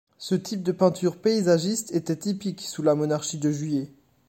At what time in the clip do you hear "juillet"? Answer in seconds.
3.51-3.91